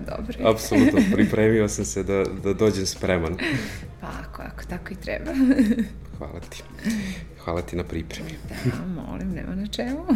[0.00, 0.50] dobro.
[0.50, 3.36] Apsolutno, pripremio sam se da, da dođem spreman.
[4.00, 5.30] Pa ako, ako tako i treba.
[6.18, 6.62] Hvala ti.
[7.44, 8.30] Hvala ti na pripremi.
[8.64, 10.06] Da, molim, nema na čemu.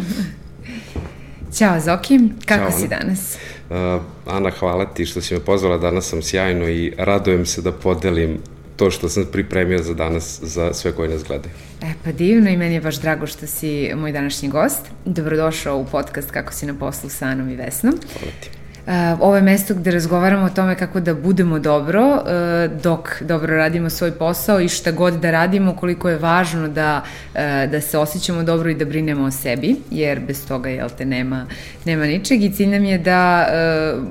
[1.53, 2.99] Ćao Zoki, kako Ćao, si Ana.
[2.99, 3.37] danas?
[3.71, 7.73] Uh, Ana, hvala ti što si me pozvala, danas sam sjajno i radujem se da
[7.73, 8.39] podelim
[8.77, 11.55] to što sam pripremio za danas, za sve koji nas gledaju.
[11.83, 14.81] E, pa divno i meni je baš drago što si moj današnji gost.
[15.05, 17.95] Dobrodošao u podcast Kako si na poslu sa Anom i Vesnom.
[18.19, 18.51] Hvala ti.
[18.87, 23.57] Uh, ovo je mesto gde razgovaramo o tome kako da budemo dobro uh, dok dobro
[23.57, 27.03] radimo svoj posao i šta god da radimo, koliko je važno da,
[27.35, 31.05] uh, da se osjećamo dobro i da brinemo o sebi, jer bez toga, jel te,
[31.05, 31.47] nema,
[31.85, 33.47] nema ničeg i cilj nam je da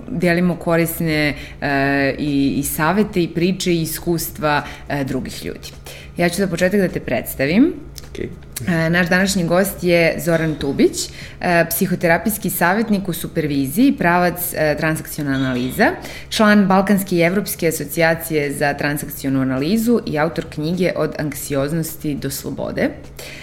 [0.07, 1.33] delimo korisne
[2.17, 4.63] i, i savete i priče i iskustva
[5.05, 5.71] drugih ljudi.
[6.17, 7.73] Ja ću za početak da te predstavim.
[8.13, 8.29] Okay.
[8.67, 11.09] E, Naš današnji gost je Zoran Tubić,
[11.41, 15.91] e, psihoterapijski savjetnik u superviziji, pravac e, transakciona analiza,
[16.29, 22.85] član Balkanske i Evropske asocijacije za transakcionu analizu i autor knjige Od anksioznosti do slobode.
[22.85, 23.42] Uh,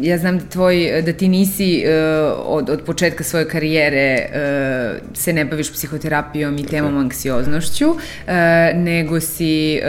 [0.00, 5.32] ja znam da tvoj, da ti nisi uh, od, od početka svoje karijere uh, se
[5.32, 7.94] ne baviš psihoterapijom i temom anksioznošću,
[8.74, 9.80] nego si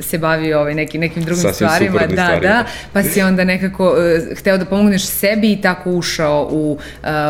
[0.00, 2.40] se bavio ovaj, neki, nekim drugim Sasvim stvarima, da, stvarima.
[2.40, 3.94] da, pa si onda nekako
[4.36, 6.78] hteo da pomogneš sebi i tako ušao u,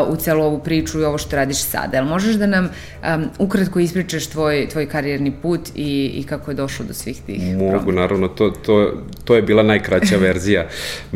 [0.08, 1.96] u celu ovu priču i ovo što radiš sada.
[1.96, 2.64] Jel možeš da nam
[3.02, 7.56] um, ukratko ispričaš tvoj, tvoj karijerni put i, i kako je došlo do svih tih
[7.56, 8.00] Mogu, promena?
[8.00, 8.92] naravno, to, to,
[9.24, 10.68] to je bila najkraća verzija.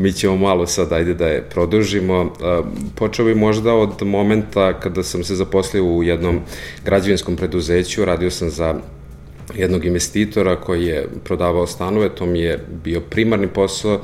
[0.06, 2.22] Mi ćemo malo sad, ajde da je produžimo.
[2.22, 6.40] Uh, Počeo bi možda od momenta kada sam se zaposlio u jednom
[6.84, 8.74] građevinskom preduzeću, radio sam za
[9.54, 14.00] jednog investitora koji je prodavao stanove, to mi je bio primarni posao,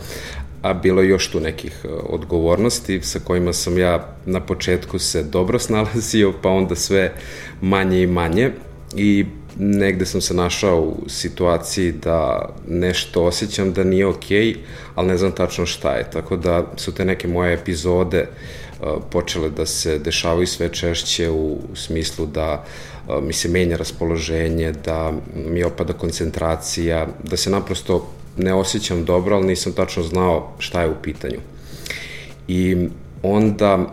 [0.62, 5.22] a bilo je još tu nekih uh, odgovornosti sa kojima sam ja na početku se
[5.22, 7.12] dobro snalazio, pa onda sve
[7.60, 8.50] manje i manje
[8.96, 9.24] i
[9.58, 14.56] negde sam se našao u situaciji da nešto osjećam da nije okej, okay,
[14.94, 16.10] ali ne znam tačno šta je.
[16.10, 18.26] Tako da su te neke moje epizode
[18.80, 22.64] uh, počele da se dešavaju sve češće u, smislu da
[23.08, 29.36] uh, mi se menja raspoloženje, da mi opada koncentracija, da se naprosto ne osjećam dobro,
[29.36, 31.38] ali nisam tačno znao šta je u pitanju.
[32.48, 32.88] I
[33.22, 33.86] onda uh,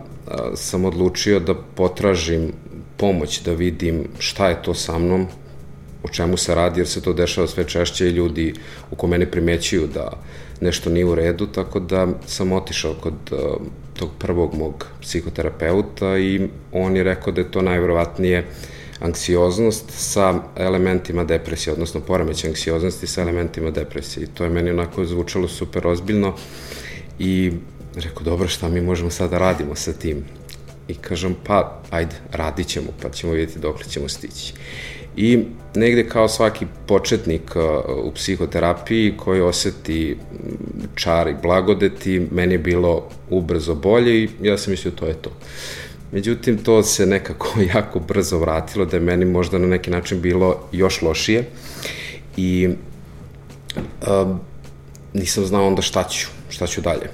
[0.54, 2.52] sam odlučio da potražim
[2.96, 5.26] pomoć, da vidim šta je to sa mnom,
[6.02, 8.54] o čemu se radi, jer se to dešava sve češće i ljudi
[8.90, 10.12] u ko mene primećuju da
[10.60, 13.38] nešto nije u redu, tako da sam otišao kod uh,
[13.98, 18.46] tog prvog mog psihoterapeuta i on je rekao da je to najverovatnije
[19.00, 24.24] anksioznost sa elementima depresije, odnosno poremeće anksioznosti sa elementima depresije.
[24.24, 26.34] I to je meni onako zvučalo super ozbiljno
[27.18, 27.52] i
[27.94, 30.24] rekao, dobro, šta mi možemo sada da radimo sa tim?
[30.88, 34.54] I kažem, pa, ajde, radit ćemo, pa ćemo vidjeti dok ćemo stići.
[35.22, 35.38] I
[35.74, 37.62] negde kao svaki početnik uh,
[38.04, 40.16] u psihoterapiji koji oseti
[40.94, 45.30] čar i blagodeti, meni je bilo ubrzo bolje i ja sam mislio to je to.
[46.12, 50.68] Međutim, to se nekako jako brzo vratilo, da je meni možda na neki način bilo
[50.72, 51.44] još lošije
[52.36, 52.68] i
[54.08, 54.40] um,
[55.12, 57.10] nisam znao onda šta ću, šta ću dalje.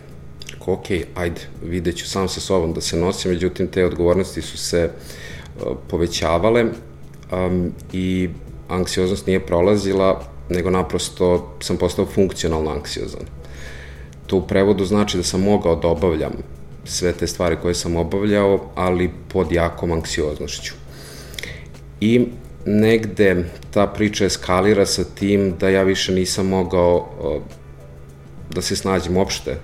[0.52, 4.58] Rekao, ok, ajde, vidjet ću sam sa sobom da se nosim, međutim, te odgovornosti su
[4.58, 6.64] se uh, povećavale
[7.32, 8.28] um, i
[8.68, 13.22] anksioznost nije prolazila, nego naprosto sam postao funkcionalno anksiozan.
[14.26, 16.32] To u prevodu znači da sam mogao da obavljam
[16.84, 20.74] sve te stvari koje sam obavljao, ali pod jakom anksioznošću.
[22.00, 22.26] I
[22.66, 27.08] negde ta priča eskalira sa tim da ja više nisam mogao
[28.50, 29.56] da se snađem uopšte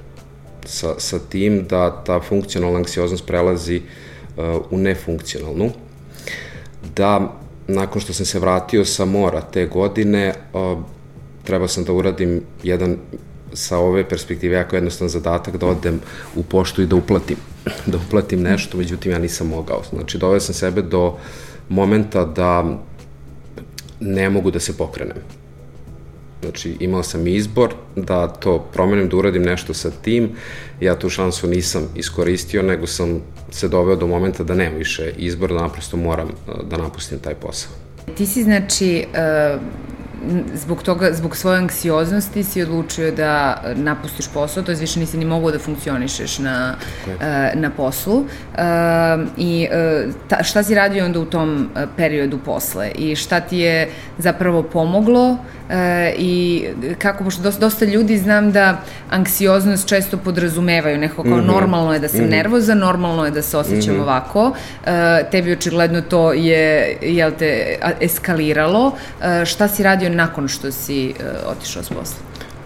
[0.65, 5.71] sa, sa tim da ta funkcionalna anksioznost prelazi uh, u nefunkcionalnu.
[6.97, 10.79] Da nakon što sam se vratio sa mora te godine, uh,
[11.45, 12.97] treba sam da uradim jedan
[13.53, 16.01] sa ove perspektive jako jednostavan zadatak da odem
[16.37, 17.37] u poštu i da uplatim
[17.87, 19.83] da uplatim nešto, međutim ja nisam mogao.
[19.91, 21.17] Znači doveo sam sebe do
[21.69, 22.79] momenta da
[24.01, 25.17] ne mogu da se pokrenem.
[26.43, 30.31] Znači, imao sam izbor da to promenim, da uradim nešto sa tim.
[30.81, 35.53] Ja tu šansu nisam iskoristio, nego sam se doveo do momenta da nemam više izbor,
[35.53, 37.73] da naprosto moram uh, da napustim taj posao.
[38.17, 39.05] Ti si, znači,
[39.55, 39.61] uh,
[40.55, 45.25] zbog toga, zbog svoje anksioznosti si odlučio da napustiš posao, to je više nisi ni
[45.25, 46.75] mogao da funkcionišeš na,
[47.07, 47.13] uh,
[47.55, 48.17] na poslu.
[48.17, 48.27] Uh,
[49.37, 52.91] I uh, ta, šta si radio onda u tom periodu posle?
[52.95, 53.89] I šta ti je
[54.19, 55.39] zapravo pomoglo uh,
[56.19, 56.65] i
[56.99, 58.81] kako, pošto dosta, dosta ljudi znam da
[59.11, 61.47] anksioznost često podrazumevaju, nekako kao mm -hmm.
[61.47, 62.31] normalno je da sam mm -hmm.
[62.31, 64.03] nervoza, normalno je da se osjećam mm -hmm.
[64.03, 64.45] ovako.
[64.45, 64.91] Uh,
[65.31, 68.87] tebi očigledno to je, jel te, eskaliralo.
[68.87, 72.17] Uh, šta si radio nakon što si uh, otišao s posla?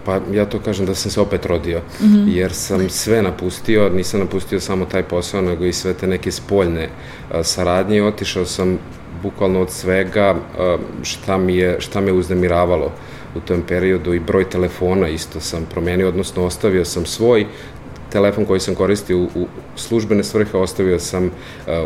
[0.05, 2.27] Pa ja to kažem da sam se opet rodio, mm -hmm.
[2.27, 6.83] jer sam sve napustio, nisam napustio samo taj posao, nego i sve te neke spoljne
[6.87, 8.03] uh, saradnje.
[8.03, 8.77] Otišao sam
[9.23, 12.91] bukvalno od svega uh, šta, mi je, šta me uznemiravalo
[13.35, 17.45] u tom periodu i broj telefona isto sam promenio, odnosno ostavio sam svoj,
[18.17, 21.31] telefon koji sam koristio u, u službene svrhe ostavio sam uh,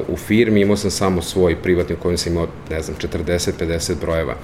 [0.08, 4.36] u firmi, imao sam samo svoj privatni u kojem sam imao, ne znam, 40-50 brojeva.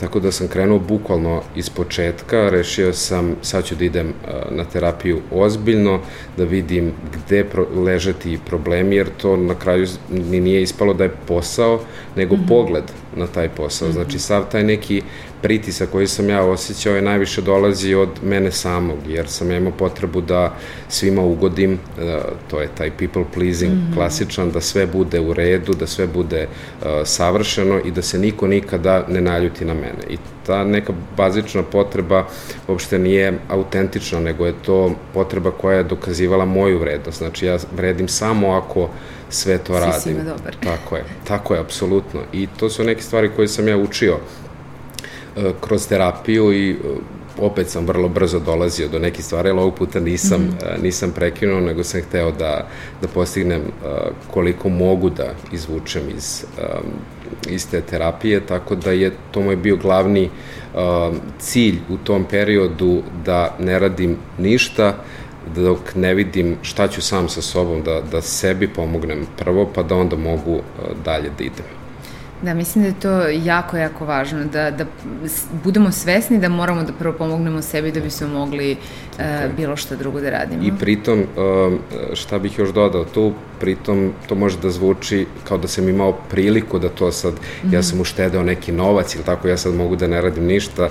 [0.00, 4.64] Tako da sam krenuo bukvalno iz početka, rešio sam, sad ću da idem uh, na
[4.64, 6.00] terapiju ozbiljno,
[6.36, 11.04] da vidim gde pro, leže ti problemi, jer to na kraju ni nije ispalo da
[11.04, 11.80] je posao,
[12.16, 12.48] nego mm -hmm.
[12.48, 12.84] pogled
[13.16, 13.88] na taj posao.
[13.88, 13.94] Mm -hmm.
[13.94, 15.02] Znači, sav taj neki
[15.42, 19.72] pritisak koji sam ja osjećao je najviše dolazi od mene samog, jer sam ja imao
[19.72, 20.54] potrebu da
[20.88, 22.18] svima ugodim, e,
[22.50, 23.94] to je taj people pleasing mm -hmm.
[23.94, 28.46] klasičan, da sve bude u redu, da sve bude uh, savršeno i da se niko
[28.46, 30.02] nikada ne naljuti na mene.
[30.08, 30.16] I
[30.46, 32.26] ta neka bazična potreba
[32.68, 37.18] uopšte nije autentična, nego je to potreba koja je dokazivala moju vrednost.
[37.18, 38.88] Znači, ja vredim samo ako
[39.32, 40.00] sve to radim.
[40.02, 40.56] Si dobar.
[40.70, 42.20] Tako je, tako je, apsolutno.
[42.32, 44.18] I to su neke stvari koje sam ja učio
[45.36, 46.74] E, kroz terapiju i e,
[47.38, 50.82] opet sam vrlo brzo dolazio do nekih stvari, ali ovog puta nisam, mm -hmm.
[50.82, 52.68] nisam prekinuo, nego sam hteo da,
[53.02, 53.62] da postignem
[54.30, 56.44] koliko mogu da izvučem iz,
[57.48, 60.30] iz te terapije, tako da je to moj bio glavni
[61.38, 64.96] cilj u tom periodu da ne radim ništa,
[65.56, 69.94] dok ne vidim šta ću sam sa sobom, da, da sebi pomognem prvo, pa da
[69.94, 70.60] onda mogu
[71.04, 71.81] dalje da idem.
[72.42, 74.84] Da, mislim da je to jako, jako važno, da, da
[75.64, 79.24] budemo svesni da moramo da prvo pomognemo sebi da bismo mogli uh,
[79.56, 80.62] bilo šta drugo da radimo.
[80.62, 81.72] I pritom, uh,
[82.14, 86.78] šta bih još dodao tu, pritom to može da zvuči kao da sam imao priliku
[86.78, 87.72] da to sad, mm -hmm.
[87.72, 87.88] ja mhm.
[87.88, 90.88] sam uštedeo neki novac ili tako, ja sad mogu da ne radim ništa,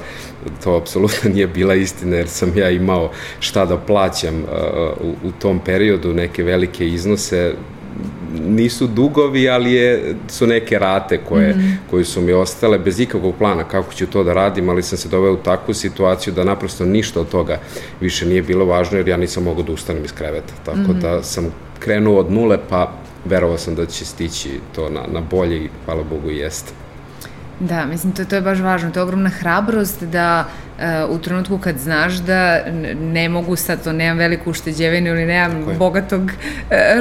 [0.63, 4.47] to apsolutno nije bila istina jer sam ja imao šta da plaćam uh,
[5.01, 7.53] u, u tom periodu, neke velike iznose,
[8.47, 11.75] nisu dugovi, ali je, su neke rate koje, mm -hmm.
[11.89, 15.09] koje su mi ostale bez ikakvog plana kako ću to da radim, ali sam se
[15.09, 17.59] doveo u takvu situaciju da naprosto ništa od toga
[18.01, 20.53] više nije bilo važno jer ja nisam mogao da ustanem iz kreveta.
[20.65, 21.01] Tako mm -hmm.
[21.01, 22.91] da sam krenuo od nule pa
[23.25, 26.71] verovao sam da će stići to na, na bolje i hvala Bogu i jeste.
[27.59, 28.91] Da, mislim, to, to je baš važno.
[28.91, 30.45] To je ogromna hrabrost da
[30.77, 32.63] uh, u trenutku kad znaš da
[33.01, 36.31] ne mogu sad, to nemam veliku ušteđevinu ili nemam bogatog uh,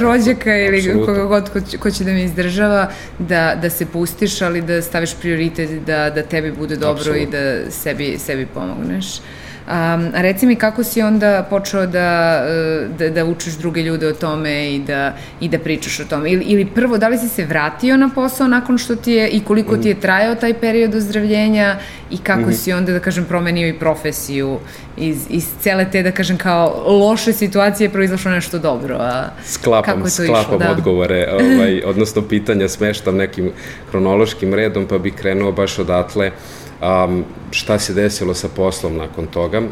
[0.01, 1.07] rođaka ili Absolutno.
[1.07, 5.15] koga god ko, ko će da me izdržava, da, da se pustiš, ali da staviš
[5.21, 7.23] prioritet da, da tebi bude dobro Absolutno.
[7.23, 9.19] i da sebi, sebi pomogneš.
[9.19, 9.25] Uh,
[9.71, 14.09] Um, a reci mi kako si onda počeo da, e, da, da učiš druge ljude
[14.09, 16.31] o tome i da, i da pričaš o tome?
[16.31, 19.41] Ili, ili prvo, da li si se vratio na posao nakon što ti je i
[19.41, 20.01] koliko ti je mm.
[20.01, 21.77] trajao taj period ozdravljenja
[22.11, 22.63] i kako mm -hmm.
[22.63, 24.59] si onda, da kažem, promenio i profesiju
[24.97, 28.97] iz, iz cele te, da kažem, kao loše situacije proizašlo nešto dobro.
[29.01, 30.59] A sklapam, kako je to sklapam išlo?
[30.59, 30.71] Da.
[30.71, 33.53] odgovore, ovaj, odnosno pitanja smeštam nekim
[33.91, 36.27] hronološkim redom, pa bi krenuo baš odatle.
[36.27, 39.59] Uh, Um, šta se desilo sa poslom nakon toga?
[39.59, 39.67] Uh,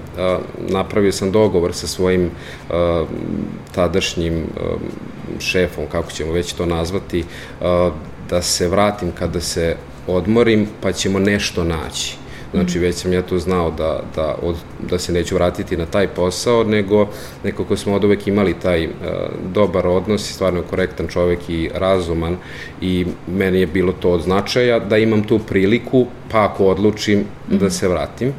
[0.68, 3.08] napravio sam dogovor sa svojim uh,
[3.74, 4.80] tadašnjim uh,
[5.40, 7.24] šefom, kako ćemo već to nazvati,
[7.60, 7.92] uh,
[8.30, 12.16] da se vratim kada se odmorim, pa ćemo nešto naći.
[12.52, 14.56] Znači, već sam ja tu znao da, da, od,
[14.90, 17.08] da se neću vratiti na taj posao, nego
[17.44, 18.92] nekako smo od uvek imali taj uh,
[19.54, 22.36] dobar odnos, stvarno korektan čovek i razuman
[22.80, 27.22] i meni je bilo to od značaja da imam tu priliku, pa ako odlučim mm
[27.22, 27.58] -hmm.
[27.58, 27.74] da mhm.
[27.74, 28.32] se vratim.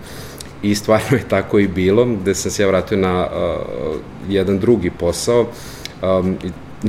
[0.63, 3.95] I stvarno je tako i bilo, gde sam se ja vratio na uh,
[4.29, 5.45] jedan drugi posao
[6.01, 6.37] um,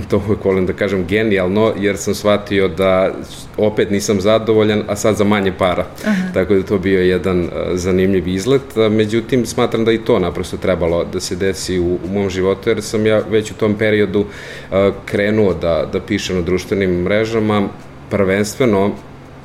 [0.09, 3.14] to uvek volim da kažem genijalno, jer sam shvatio da
[3.56, 5.87] opet nisam zadovoljan, a sad za manje para.
[6.04, 6.32] Aha.
[6.35, 8.62] Tako da to bio jedan uh, zanimljiv izlet.
[8.90, 12.82] Međutim, smatram da i to naprosto trebalo da se desi u, u mom životu, jer
[12.82, 17.68] sam ja već u tom periodu uh, krenuo da, da pišem na društvenim mrežama,
[18.11, 18.90] prvenstveno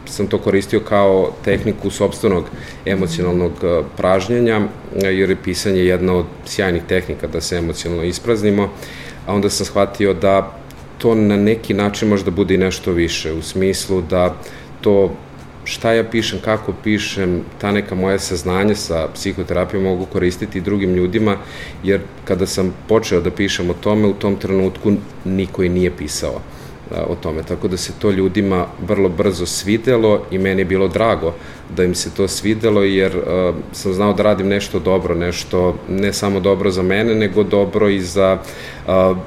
[0.06, 2.44] sam to koristio kao tehniku sobstvenog
[2.86, 4.62] emocionalnog uh, pražnjenja,
[4.96, 8.70] jer je pisanje jedna od sjajnih tehnika da se emocionalno ispraznimo
[9.26, 10.58] a onda sam shvatio da
[10.98, 14.36] to na neki način možda bude i nešto više, u smislu da
[14.82, 15.12] to
[15.64, 20.94] šta ja pišem, kako pišem, ta neka moja saznanja sa psihoterapijom mogu koristiti i drugim
[20.94, 21.38] ljudima,
[21.84, 24.94] jer kada sam počeo da pišem o tome, u tom trenutku
[25.26, 26.42] niko i nije pisao
[27.08, 31.34] o tome, tako da se to ljudima vrlo brzo svidelo i meni je bilo drago
[31.76, 36.14] da im se to svidelo jer uh, sam znao da radim nešto dobro, nešto ne
[36.14, 38.38] samo dobro za mene, nego dobro i za
[38.88, 39.18] uh,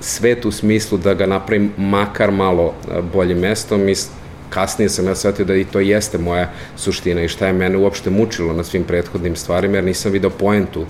[0.00, 3.94] svet u smislu da ga napravim makar malo uh, boljim mestom i
[4.50, 8.10] kasnije sam ja shvatio da i to jeste moja suština i šta je mene uopšte
[8.10, 10.86] mučilo na svim prethodnim stvarima, jer nisam video poentu uh,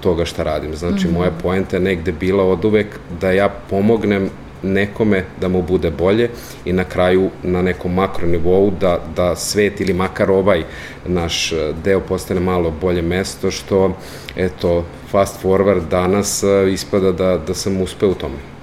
[0.00, 0.76] toga šta radim.
[0.76, 1.14] Znači, mm -hmm.
[1.14, 2.86] moja poenta je negde bila od uvek
[3.20, 4.30] da ja pomognem
[4.62, 6.30] nekome da mu bude bolje
[6.64, 10.64] i na kraju na nekom makro nivou da, da svet ili makar ovaj
[11.06, 13.96] naš e, deo postane malo bolje mesto što
[14.36, 18.59] eto fast forward danas e, ispada da, da sam uspeo u tome.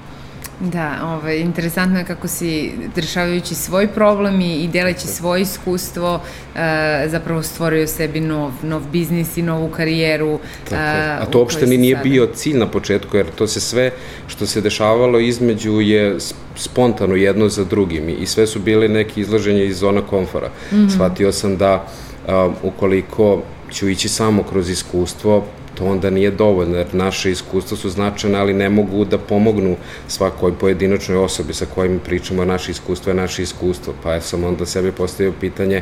[0.59, 6.21] Da, ovaj, interesantno je kako si rešavajući svoj problem i, i deleći svoje iskustvo
[6.55, 10.39] e, zapravo stvorio sebi nov, nov biznis i novu karijeru.
[10.63, 12.09] Tako, a to uopšte ni nije sada...
[12.09, 13.91] bio cilj na početku, jer to se sve
[14.27, 16.17] što se dešavalo između je
[16.55, 20.49] spontano jedno za drugim i sve su bile neke izlaženje iz zona komfora.
[20.71, 20.89] Mm -hmm.
[20.93, 21.87] Shvatio sam da
[22.27, 25.45] a, ukoliko ću ići samo kroz iskustvo,
[25.77, 29.75] to onda nije dovoljno, jer naše iskustva su značajne, ali ne mogu da pomognu
[30.07, 34.65] svakoj pojedinačnoj osobi sa kojim pričamo, naše iskustvo je naše iskustvo, pa ja sam onda
[34.65, 35.81] sebi postavio pitanje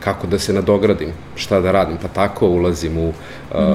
[0.00, 3.14] kako da se nadogradim, šta da radim, pa tako ulazim u um,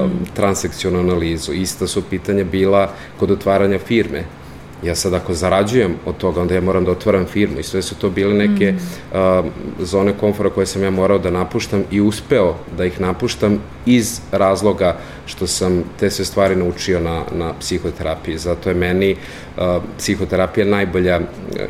[0.04, 0.26] mm.
[0.34, 1.52] transakcijonu analizu.
[1.52, 4.24] Ista su pitanja bila kod otvaranja firme,
[4.82, 7.94] ja sad ako zarađujem od toga, onda ja moram da otvaram firmu i sve su
[7.94, 8.76] to bile neke mm.
[9.18, 9.44] uh,
[9.78, 14.96] zone komfora koje sam ja morao da napuštam i uspeo da ih napuštam iz razloga
[15.28, 18.38] što sam te sve stvari naučio na, na psihoterapiji.
[18.38, 19.16] Zato je meni
[19.56, 21.20] uh, psihoterapija najbolja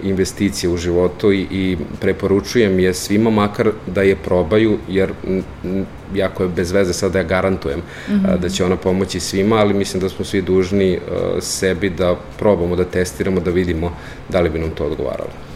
[0.02, 5.12] investicija u životu i, i preporučujem je svima makar da je probaju, jer
[6.14, 8.38] jako je bez veze sad da ja garantujem mm -hmm.
[8.38, 12.76] da će ona pomoći svima, ali mislim da smo svi dužni uh, sebi da probamo,
[12.76, 13.92] da testiramo, da vidimo
[14.28, 15.47] da li bi nam to odgovaralo.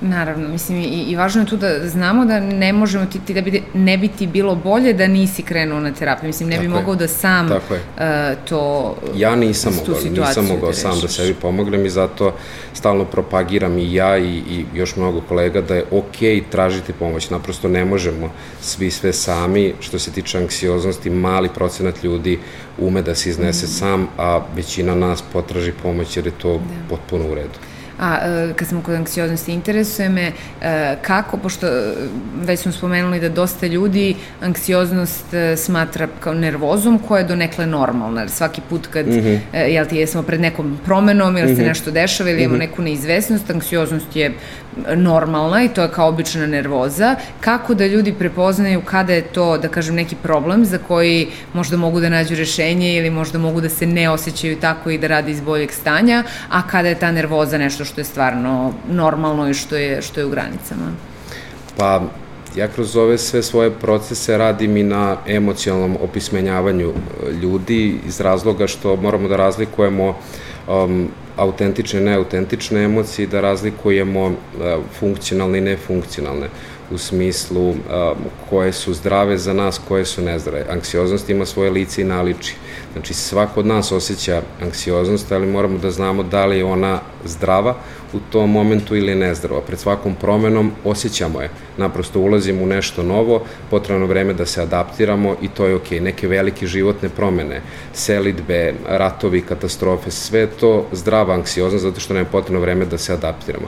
[0.00, 3.40] Naravno, mislim i, i važno je tu da znamo da ne možemo ti, ti da
[3.40, 6.26] bi, ne bi ti bilo bolje da nisi krenuo na terapiju.
[6.26, 6.78] Mislim, ne Tako bi je.
[6.80, 7.80] mogao da sam Tako je.
[7.80, 12.34] Uh, to Ja nisam mogao, nisam mogao da sam da sebi pomognem i zato
[12.74, 17.30] stalno propagiram i ja i, i još mnogo kolega da je okej okay tražiti pomoć.
[17.30, 19.74] Naprosto ne možemo svi sve sami.
[19.80, 22.38] Što se tiče anksioznosti, mali procenat ljudi
[22.78, 23.68] ume da se iznese mm.
[23.68, 26.60] sam, a većina nas potraži pomoć jer je to da.
[26.88, 27.58] potpuno u redu.
[27.98, 31.94] A e, kad smo kod anksioznosti, interesuje me e, kako, pošto e,
[32.44, 35.24] već smo spomenuli da dosta ljudi anksioznost
[35.56, 38.28] smatra kao nervozom koja je donekle normalna.
[38.28, 39.38] Svaki put kad, mm -hmm.
[39.52, 41.56] jel ti, jesmo pred nekom promenom ili mm -hmm.
[41.56, 41.68] se mhm.
[41.68, 42.68] nešto dešava ili imamo mm -hmm.
[42.68, 44.32] neku neizvesnost, anksioznost je
[44.96, 47.16] normalna i to je kao obična nervoza.
[47.40, 52.00] Kako da ljudi prepoznaju kada je to, da kažem, neki problem za koji možda mogu
[52.00, 55.40] da nađu rešenje ili možda mogu da se ne osjećaju tako i da rade iz
[55.40, 60.02] boljeg stanja, a kada je ta nervoza nešto što je stvarno normalno i što je,
[60.02, 60.92] što je u granicama?
[61.76, 62.02] Pa,
[62.56, 68.66] ja kroz ove sve svoje procese radim i na emocionalnom opismenjavanju e, ljudi iz razloga
[68.66, 70.14] što moramo da razlikujemo
[70.68, 74.34] um, autentične i neautentične emocije i da razlikujemo uh,
[74.98, 76.48] funkcionalne i nefunkcionalne
[76.90, 77.74] u smislu
[78.50, 80.66] koje su zdrave za nas, koje su nezdrave.
[80.70, 82.54] Anksioznost ima svoje lice i naliči.
[82.92, 87.74] Znači, svako od nas osjeća anksioznost, ali moramo da znamo da li je ona zdrava
[88.12, 89.60] u tom momentu ili nezdrava.
[89.60, 91.50] Pred svakom promenom osjećamo je.
[91.76, 95.90] Naprosto ulazimo u nešto novo, potrebno vreme da se adaptiramo i to je ok.
[95.90, 97.60] Neke velike životne promene,
[97.92, 103.12] selitbe, ratovi, katastrofe, sve to zdrava anksioznost zato što nam je potrebno vreme da se
[103.12, 103.66] adaptiramo.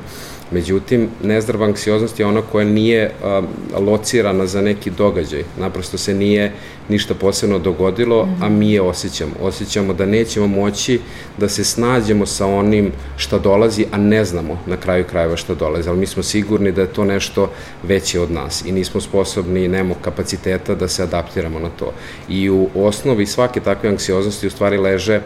[0.52, 3.42] Međutim, nezdrava anksioznost je ona koja nije a,
[3.78, 5.45] locirana za neki događaj.
[5.59, 6.52] Naprosto se nije
[6.88, 8.45] ništa posebno dogodilo, mm -hmm.
[8.45, 9.33] a mi je osjećamo.
[9.40, 11.00] Osjećamo da nećemo moći
[11.38, 15.88] da se snađemo sa onim šta dolazi, a ne znamo na kraju krajeva šta dolazi.
[15.88, 17.50] Ali mi smo sigurni da je to nešto
[17.83, 21.92] veće od nas i nismo sposobni, nemamo kapaciteta da se adaptiramo na to.
[22.28, 25.21] I u osnovi svake takve anksioznosti u stvari leže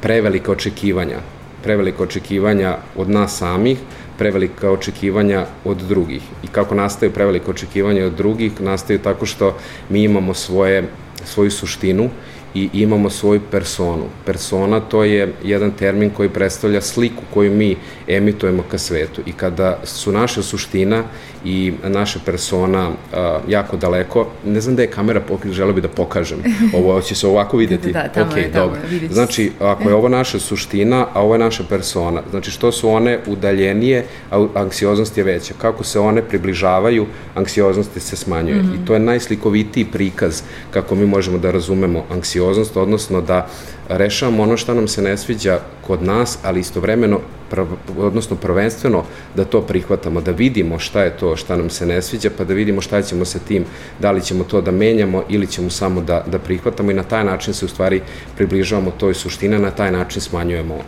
[0.00, 1.18] prevelika očekivanja
[1.62, 3.78] prevelika očekivanja od nas samih,
[4.20, 6.22] prevelika očekivanja od drugih.
[6.44, 9.56] I kako nastaju prevelika očekivanja od drugih, nastaju tako što
[9.88, 10.84] mi imamo svoje,
[11.24, 12.10] svoju suštinu
[12.54, 14.04] i imamo svoju personu.
[14.26, 17.76] Persona to je jedan termin koji predstavlja sliku koju mi
[18.08, 21.04] emitujemo ka svetu i kada su naša suština
[21.44, 25.88] i naša persona uh, jako daleko, ne znam da je kamera pokrit, želeo bi da
[25.88, 26.38] pokažem.
[26.78, 27.92] Ovo će se ovako videti.
[27.92, 28.80] da, da, tamo okay, je, tamo dobro.
[28.90, 32.88] je, Znači, ako je ovo naša suština, a ovo je naša persona, znači što su
[32.88, 35.54] one udaljenije, a anksioznost je veća.
[35.58, 38.62] Kako se one približavaju, anksioznost se smanjuje.
[38.62, 38.82] Mm -hmm.
[38.82, 42.39] I to je najslikovitiji prikaz kako mi možemo da razumemo anksioznost,
[42.74, 43.46] odnosno da
[43.88, 47.20] rešavamo ono što nam se ne sviđa kod nas, ali istovremeno,
[47.50, 47.66] prv,
[47.98, 49.04] odnosno prvenstveno
[49.36, 52.54] da to prihvatamo, da vidimo šta je to šta nam se ne sviđa, pa da
[52.54, 53.64] vidimo šta ćemo sa tim,
[54.00, 57.24] da li ćemo to da menjamo ili ćemo samo da, da prihvatamo i na taj
[57.24, 58.02] način se u stvari
[58.36, 60.82] približavamo toj suštine, na taj način smanjujemo uh,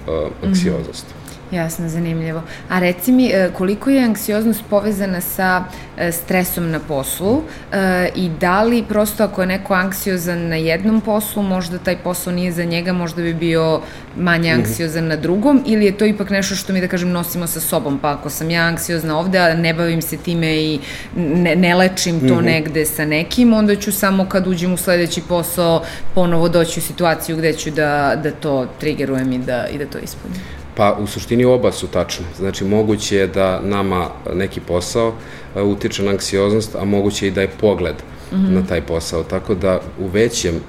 [0.49, 1.07] anksioznost.
[1.07, 1.22] Mm -hmm.
[1.53, 2.43] Jasno, zanimljivo.
[2.69, 5.65] A reci mi, e, koliko je anksioznost povezana sa
[5.97, 7.43] e, stresom na poslu
[7.73, 12.33] e, i da li prosto ako je neko anksiozan na jednom poslu, možda taj posao
[12.33, 13.81] nije za njega, možda bi bio
[14.17, 14.61] manje mhm.
[14.61, 17.99] anksiozan na drugom ili je to ipak nešto što mi, da kažem, nosimo sa sobom,
[17.99, 20.81] pa ako sam ja anksiozna ovde, a ne bavim se time i
[21.17, 22.45] ne, ne lečim to mm -hmm.
[22.45, 25.83] negde sa nekim, onda ću samo kad uđem u sledeći posao
[26.15, 29.99] ponovo doći u situaciju gde ću da, da to triggerujem i da, i da to
[29.99, 30.62] ispunim.
[30.75, 32.27] Pa u suštini oba su tačne.
[32.37, 35.13] Znači moguće je da nama neki posao
[35.57, 37.97] e, utiče na anksioznost, a moguće i da je pogled
[38.33, 38.55] mm -hmm.
[38.55, 39.23] na taj posao.
[39.23, 40.61] Tako da u većem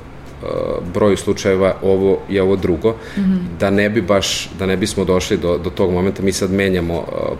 [0.93, 3.39] broju slučajeva ovo je ovo drugo, mm -hmm.
[3.59, 6.97] da ne bi baš, da ne bismo došli do, do tog momenta, mi sad menjamo
[6.97, 7.37] uh,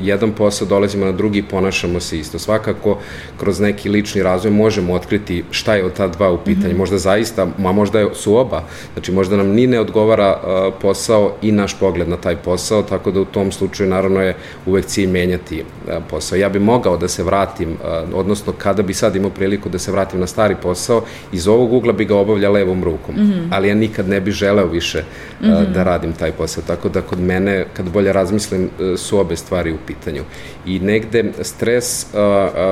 [0.00, 2.38] jedan posao, dolazimo na drugi i ponašamo se isto.
[2.38, 2.98] Svakako,
[3.40, 6.68] kroz neki lični razvoj možemo otkriti šta je od ta dva u pitanju.
[6.68, 6.78] Mm -hmm.
[6.78, 11.52] Možda zaista, ma možda su oba, znači možda nam ni ne odgovara uh, posao i
[11.52, 15.60] naš pogled na taj posao, tako da u tom slučaju naravno je uvek cilj menjati
[15.60, 16.36] uh, posao.
[16.36, 17.76] Ja bi mogao da se vratim, uh,
[18.14, 21.92] odnosno kada bi sad imao priliku da se vratim na stari posao, iz ovog ugla
[21.92, 23.48] bi ga obavljao obavlja levom rukom, mm -hmm.
[23.50, 25.02] ali ja nikad ne bih želeo više
[25.40, 25.72] mm -hmm.
[25.72, 29.72] da radim taj posao, tako da kod mene, kad bolje razmislim, e, su obe stvari
[29.72, 30.22] u pitanju.
[30.66, 32.20] I negde stres uh,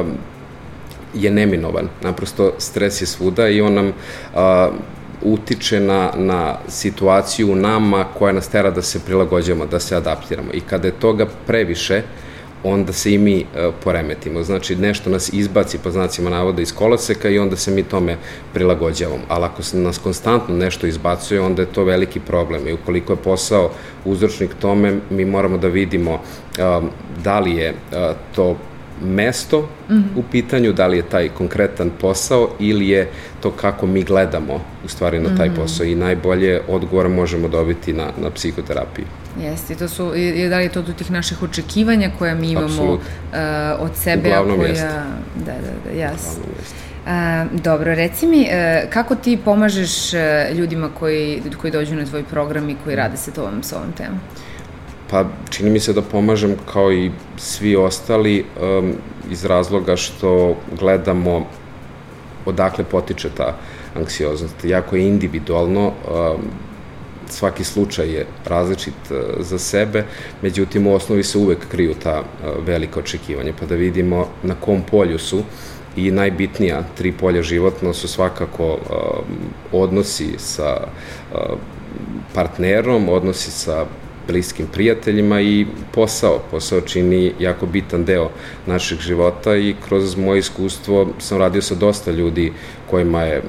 [0.00, 0.12] um,
[1.14, 4.74] je neminovan, naprosto stres je svuda i on nam uh,
[5.22, 10.50] utiče na, na situaciju u nama koja nas tera da se prilagođamo, da se adaptiramo.
[10.52, 12.29] I kada je toga previše, uh,
[12.64, 14.42] onda se i mi uh, poremetimo.
[14.42, 18.16] Znači, nešto nas izbaci, po znacima navoda, iz koloseka i onda se mi tome
[18.54, 19.22] prilagođavamo.
[19.28, 22.68] Ali ako se nas konstantno nešto izbacuje, onda je to veliki problem.
[22.68, 23.70] I ukoliko je posao
[24.04, 26.84] uzročnik tome, mi moramo da vidimo uh,
[27.24, 28.56] da li je uh, to
[29.02, 30.02] mesto mm -hmm.
[30.16, 33.08] u pitanju, da li je taj konkretan posao ili je
[33.40, 35.56] to kako mi gledamo u stvari na taj mm -hmm.
[35.56, 39.04] posao i najbolje odgovor možemo dobiti na, na psihoterapiji.
[39.42, 42.92] Jeste, to su, i, da li je to do tih naših očekivanja koja mi imamo
[42.92, 43.00] uh,
[43.78, 44.68] od sebe, Uglavnom koja...
[44.68, 44.86] Jeste.
[45.36, 46.42] Da, da, da, jasno.
[46.42, 52.24] Uh, dobro, reci mi, uh, kako ti pomažeš uh, ljudima koji, koji dođu na tvoj
[52.24, 54.20] program i koji rade se to ovom, sa ovom temom?
[55.10, 58.92] Pa, čini mi se da pomažem kao i svi ostali um,
[59.30, 61.46] iz razloga što gledamo
[62.46, 63.56] odakle potiče ta
[63.96, 64.64] anksioznost.
[64.64, 65.94] Jako je individualno, um,
[67.28, 70.04] svaki slučaj je različit uh, za sebe,
[70.42, 74.82] međutim u osnovi se uvek kriju ta uh, velika očekivanja, pa da vidimo na kom
[74.90, 75.42] polju su
[75.96, 78.78] i najbitnija tri polja životno su svakako uh,
[79.72, 80.76] odnosi sa
[82.34, 83.86] partnerom, odnosi sa
[84.30, 86.38] bliskim prijateljima i posao.
[86.50, 88.30] Posao čini jako bitan deo
[88.66, 92.52] našeg života i kroz moje iskustvo sam radio sa dosta ljudi
[92.90, 93.42] kojima je e,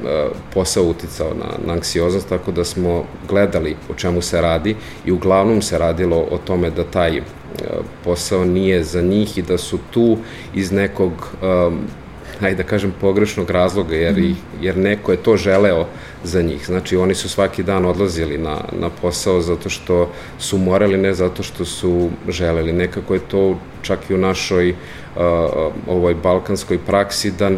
[0.53, 5.61] posao uticao na, na anksioznost, tako da smo gledali o čemu se radi i uglavnom
[5.61, 7.21] se radilo o tome da taj e,
[8.03, 10.17] posao nije za njih i da su tu
[10.53, 11.79] iz nekog um,
[12.41, 14.35] ajde da kažem, pogrešnog razloga, jer, mm.
[14.61, 15.87] jer neko je to želeo
[16.23, 16.65] za njih.
[16.65, 21.43] Znači, oni su svaki dan odlazili na, na posao zato što su morali, ne zato
[21.43, 22.73] što su želeli.
[22.73, 24.75] Nekako je to čak i u našoj uh,
[25.87, 27.51] ovoj balkanskoj praksi da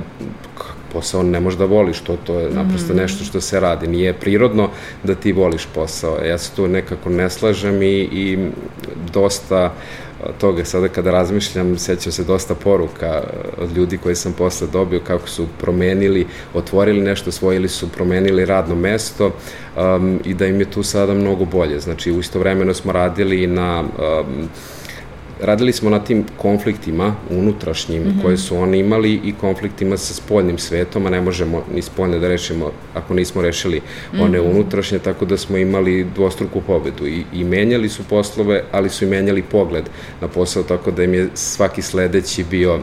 [0.93, 2.97] posao ne možeš da voliš, to, to je naprosto mm.
[2.97, 3.87] nešto što se radi.
[3.87, 4.69] Nije prirodno
[5.03, 6.17] da ti voliš posao.
[6.25, 8.37] Ja se tu nekako ne slažem i, i
[9.13, 9.73] dosta
[10.37, 13.23] toga sada kada razmišljam, sećam se dosta poruka
[13.57, 18.45] od ljudi koje sam posle dobio kako su promenili, otvorili nešto svoje ili su promenili
[18.45, 19.31] radno mesto
[19.77, 21.79] um, i da im je tu sada mnogo bolje.
[21.79, 24.49] Znači, u isto vremeno smo radili na um,
[25.43, 28.21] radili smo na tim konfliktima unutrašnjim mm -hmm.
[28.21, 32.27] koje su oni imali i konfliktima sa spoljnim svetom, a ne možemo ni spoljne da
[32.27, 33.81] rešimo ako nismo rešili
[34.19, 34.51] one mm -hmm.
[34.51, 39.07] unutrašnje, tako da smo imali dvostruku pobedu i, i menjali su poslove, ali su i
[39.07, 39.89] menjali pogled
[40.21, 42.79] na posao, tako da im je svaki sledeći bio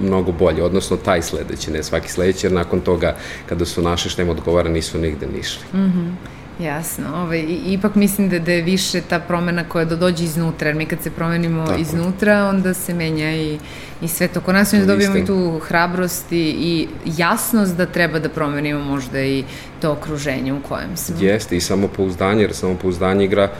[0.00, 3.16] mnogo bolje, odnosno taj sledeći, ne svaki sledeći, jer nakon toga
[3.48, 5.62] kada su naše što im odgovara nisu nigde nišli.
[5.72, 6.43] Mm -hmm.
[6.58, 10.76] Jasno, ovaj, ipak mislim da, da je više ta promena koja da dođe iznutra, jer
[10.76, 11.80] mi kad se promenimo Tako.
[11.80, 13.58] iznutra, onda se menja i,
[14.02, 14.40] i sve to.
[14.40, 19.20] Kod nas mi dobijemo i tu hrabrost i, i jasnost da treba da promenimo možda
[19.20, 19.44] i
[19.80, 21.16] to okruženje u kojem smo.
[21.20, 23.50] Jeste, i samopouzdanje, jer samopouzdanje igra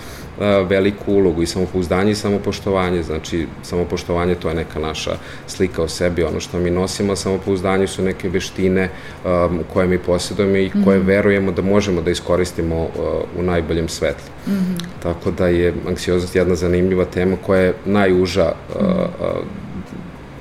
[0.68, 5.16] veliku ulogu i samopouzdanje i samopoštovanje, znači samopoštovanje to je neka naša
[5.46, 8.88] slika o sebi, ono što mi nosimo, a samopouzdanje su neke veštine
[9.24, 11.06] um, koje mi posjedujemo i koje mm -hmm.
[11.06, 12.90] verujemo da možemo da iskoristimo uh,
[13.38, 14.30] u najboljem svetlu.
[14.46, 14.84] Mm -hmm.
[15.02, 19.63] Tako da je anksioznost jedna zanimljiva tema koja je najuža uh, uh,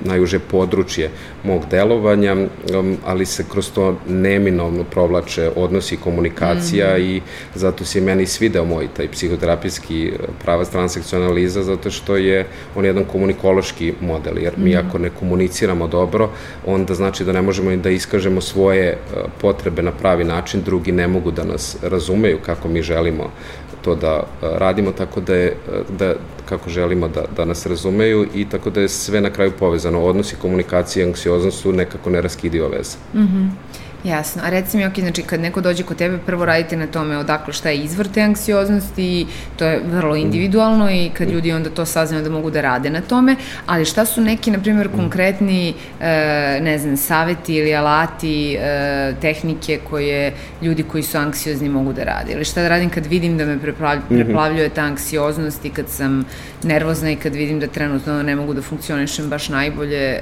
[0.04, 1.10] najuže područje
[1.42, 7.00] mog delovanja, um, ali se kroz to neminovno provlače odnosi komunikacija mm.
[7.00, 7.20] i
[7.54, 13.04] zato se meni svideo moj taj psihoterapijski uh, pravac transakcionaliza, zato što je on jedan
[13.04, 14.86] komunikološki model, jer mi mm.
[14.86, 16.30] ako ne komuniciramo dobro,
[16.66, 21.08] onda znači da ne možemo da iskažemo svoje uh, potrebe na pravi način, drugi ne
[21.08, 23.30] mogu da nas razumeju kako mi želimo
[23.84, 25.56] to da uh, radimo, tako da je,
[25.98, 26.14] da,
[26.48, 30.02] kako želimo da, da nas razumeju i tako da je sve na kraju povezano.
[30.02, 32.96] Odnosi, komunikacija i anksioznost su nekako neraskidiva veza.
[33.14, 33.48] Mm -hmm.
[34.04, 34.42] Jasno.
[34.44, 37.52] A reci mi, ok, znači kad neko dođe kod tebe, prvo radite na tome odakle
[37.52, 42.24] šta je izvor te anksioznosti to je vrlo individualno i kad ljudi onda to saznaju
[42.24, 43.36] da mogu da rade na tome,
[43.66, 49.80] ali šta su neki, na primjer, konkretni, e, ne znam, saveti ili alati, e, tehnike
[49.90, 52.32] koje ljudi koji su anksiozni mogu da rade?
[52.32, 53.64] Ili šta da radim kad vidim da me mhm.
[54.08, 56.24] preplavljuje ta anksioznost i kad sam
[56.62, 60.20] nervozna i kad vidim da trenutno ne mogu da funkcionišem baš najbolje, e,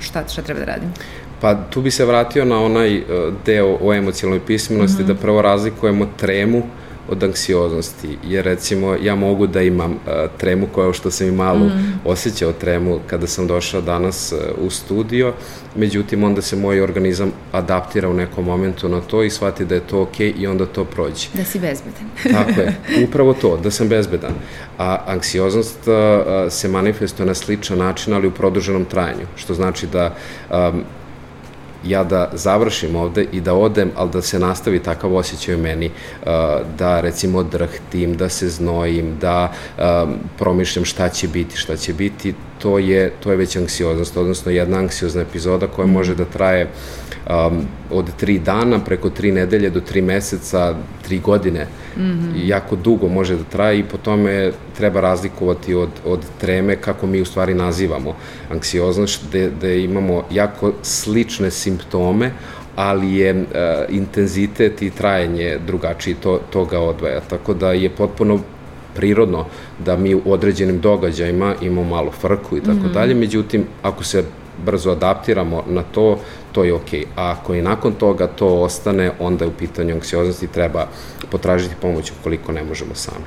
[0.00, 0.92] šta, šta treba da radim?
[1.40, 3.02] Pa tu bi se vratio na onaj e,
[3.46, 5.08] deo o emocionalnoj pismenosti, mm -hmm.
[5.08, 6.62] da prvo razlikujemo tremu
[7.10, 9.98] od anksioznosti, jer recimo ja mogu da imam uh,
[10.38, 12.00] tremu koja što sam i malo mm.
[12.04, 15.32] osjećao tremu kada sam došao danas uh, u studio,
[15.76, 19.80] međutim onda se moj organizam adaptira u nekom momentu na to i shvati da je
[19.80, 21.28] to okay i onda to prođe.
[21.34, 22.04] Da si bezbedan.
[22.36, 22.76] Tako je,
[23.08, 24.32] upravo to, da sam bezbedan.
[24.78, 25.94] A anksioznost uh,
[26.52, 30.14] se manifestuje na sličan način, ali u produženom trajanju, što znači da
[30.50, 30.84] um,
[31.84, 35.86] ja da završim ovde i da odem, ali da se nastavi takav osjećaj u meni,
[35.86, 36.26] uh,
[36.78, 42.34] da recimo drhtim, da se znojim, da um, promišljam šta će biti, šta će biti,
[42.62, 45.90] to je, to je već anksioznost, odnosno jedna anksiozna epizoda koja mm.
[45.90, 51.66] može da traje um, od tri dana preko tri nedelje do tri meseca, tri godine.
[51.96, 52.32] Mm -hmm.
[52.44, 57.20] Jako dugo može da traje i po tome treba razlikovati od, od treme kako mi
[57.20, 58.14] u stvari nazivamo
[58.50, 62.32] anksioznost, gde, gde imamo jako slične simptome,
[62.76, 63.46] ali je uh,
[63.88, 67.20] intenzitet i trajanje drugačiji, to, to ga odvaja.
[67.20, 68.40] Tako da je potpuno
[69.00, 69.44] prirodno
[69.78, 72.92] da mi u određenim događajima imamo malo frku i tako -hmm.
[72.92, 74.24] dalje, međutim, ako se
[74.64, 76.18] brzo adaptiramo na to,
[76.52, 77.00] to je okej.
[77.00, 77.06] Okay.
[77.16, 80.86] A ako i nakon toga to ostane, onda je u pitanju anksioznosti treba
[81.30, 83.24] potražiti pomoć ukoliko ne možemo sami.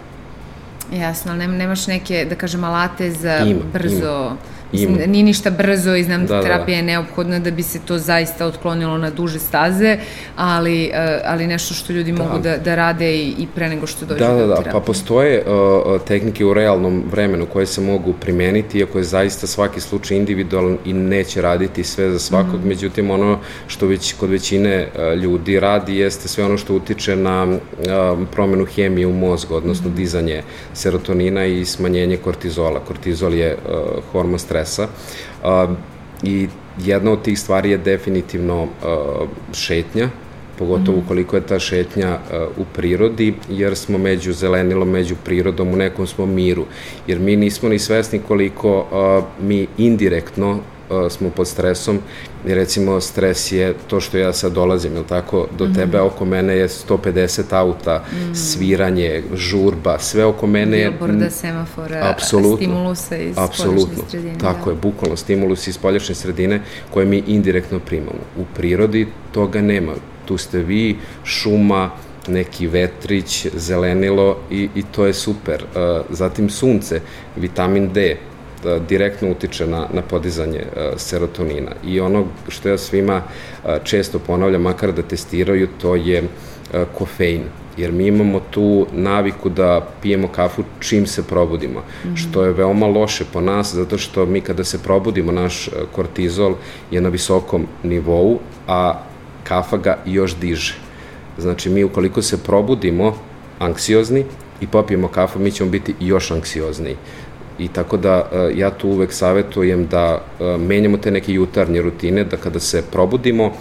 [1.01, 4.25] Jasno, ali nemaš neke, da kažem, alate za ima, brzo...
[4.25, 4.37] Ima
[4.73, 5.05] Ima.
[5.05, 6.41] nije ništa brzo i znam da, da, da.
[6.41, 9.97] terapija je neophodna da bi se to zaista otklonilo na duže staze,
[10.35, 12.23] ali, uh, ali nešto što ljudi da.
[12.23, 14.71] mogu da, da rade i, i pre nego što dođe da, da, da.
[14.71, 19.81] Pa postoje uh, tehnike u realnom vremenu koje se mogu primeniti, iako je zaista svaki
[19.81, 22.67] slučaj individualan i neće raditi sve za svakog, mm.
[22.67, 27.43] međutim ono što već kod većine uh, ljudi radi jeste sve ono što utiče na
[27.43, 27.57] uh,
[28.31, 29.95] promenu hemije u mozgu, odnosno mm.
[29.95, 30.41] dizanje
[30.73, 32.79] serotonina i smanjenje kortizola.
[32.79, 34.87] Kortizol je uh, hormon stresa stresa.
[36.23, 36.47] I
[36.79, 38.67] jedna od tih stvari je definitivno
[39.53, 40.09] šetnja,
[40.57, 41.05] pogotovo mhm.
[41.05, 42.19] ukoliko je ta šetnja
[42.57, 46.65] u prirodi, jer smo među zelenilom, među prirodom, u nekom smo miru.
[47.07, 48.85] Jer mi nismo ni svesni koliko
[49.41, 50.59] mi indirektno
[51.09, 51.99] smo pod stresom
[52.47, 55.73] i recimo stres je to što ja sad dolazim, jel tako, do mm.
[55.73, 58.35] tebe oko mene je 150 auta, mm.
[58.35, 60.89] sviranje, žurba, sve oko mene je...
[60.89, 64.37] Billboarda, semafora, apsolutno, stimulusa iz apsolutno, sredine.
[64.37, 64.71] Tako da.
[64.71, 66.61] je, bukvalno stimulus iz spoljašnje sredine
[66.93, 68.23] koje mi indirektno primamo.
[68.37, 69.93] U prirodi toga nema.
[70.25, 71.91] Tu ste vi, šuma,
[72.27, 75.63] neki vetrić, zelenilo i, i to je super.
[76.09, 77.01] Zatim sunce,
[77.35, 78.17] vitamin D,
[78.89, 81.71] direktno utiče na, na podizanje e, serotonina.
[81.85, 87.43] I ono što ja svima e, često ponavljam, makar da testiraju, to je e, kofein
[87.77, 92.15] jer mi imamo tu naviku da pijemo kafu čim se probudimo, mm -hmm.
[92.15, 96.55] što je veoma loše po nas, zato što mi kada se probudimo, naš kortizol
[96.91, 99.01] je na visokom nivou, a
[99.43, 100.75] kafa ga još diže.
[101.37, 103.15] Znači, mi ukoliko se probudimo
[103.59, 104.25] anksiozni
[104.61, 106.95] i popijemo kafu, mi ćemo biti još anksiozniji
[107.59, 110.21] I tako da ja tu uvek savetujem da
[110.59, 113.51] menjamo te neke jutarnje rutine, da kada se probudimo,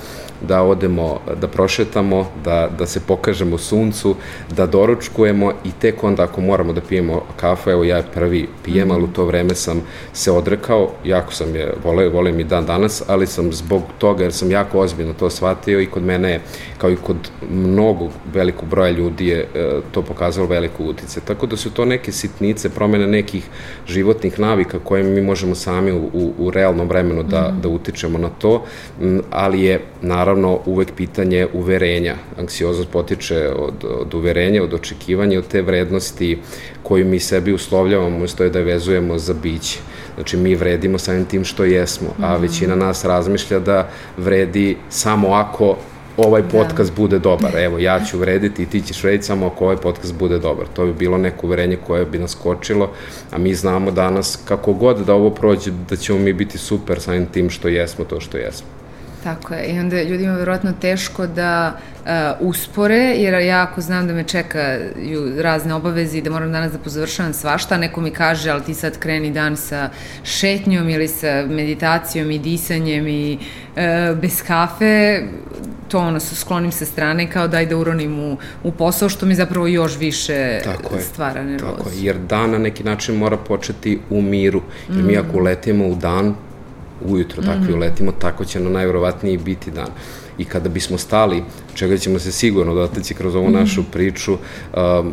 [0.48, 4.16] da odemo, da prošetamo, da, da se pokažemo suncu,
[4.56, 9.04] da doručkujemo i tek onda ako moramo da pijemo kafu, evo ja prvi pijem, ali
[9.04, 13.26] u to vreme sam se odrekao, jako sam je, vole, volim i dan danas, ali
[13.26, 16.40] sam zbog toga, jer sam jako ozbiljno to shvatio i kod mene je,
[16.78, 17.16] kao i kod
[17.50, 21.20] mnogo velikog broja ljudi je e, to pokazalo veliku utice.
[21.20, 23.48] Tako da su to neke sitnice, promene nekih
[23.86, 27.60] životnih navika koje mi možemo sami u, u, u realnom vremenu da, mm.
[27.60, 28.64] da utičemo na to,
[29.30, 32.14] ali je naravno naravno uvek pitanje uverenja.
[32.38, 36.38] Anksioznost potiče od, od uverenja, od očekivanja, od te vrednosti
[36.82, 39.78] koju mi sebi uslovljavamo, stoje da je vezujemo za biće.
[40.14, 42.42] Znači, mi vredimo samim tim što jesmo, a mhm.
[42.42, 45.76] većina nas razmišlja da vredi samo ako
[46.16, 46.48] ovaj da.
[46.48, 46.96] podcast da.
[46.96, 47.56] bude dobar.
[47.56, 50.66] Evo, ja ću vrediti i ti ćeš vrediti samo ako ovaj podcast bude dobar.
[50.74, 52.90] To bi bilo neko uverenje koje bi nas kočilo,
[53.30, 57.26] a mi znamo danas kako god da ovo prođe, da ćemo mi biti super samim
[57.26, 58.81] tim što jesmo to što jesmo.
[59.24, 62.08] Tako je, i onda ljudima je verovatno teško da uh,
[62.40, 66.78] uspore, jer ja ako znam da me čekaju razne obaveze i da moram danas da
[66.78, 69.90] pozavršavam svašta, neko mi kaže, ali ti sad kreni dan sa
[70.24, 75.22] šetnjom ili sa meditacijom i disanjem i uh, bez kafe,
[75.88, 79.66] to ono, sklonim sa strane kao daj da uronim u, u posao, što mi zapravo
[79.66, 81.76] još više tako je, stvara nervozu.
[81.76, 85.06] Tako je, jer dan na neki način mora početi u miru, jer mm.
[85.06, 86.34] mi ako letimo u dan,
[87.06, 87.76] ujutro takvi mm -hmm.
[87.76, 89.88] uletimo, tako će na najverovatniji biti dan.
[90.38, 91.42] I kada bismo stali,
[91.74, 93.60] čega ćemo se sigurno dotaći kroz ovu mm -hmm.
[93.60, 95.12] našu priču, um,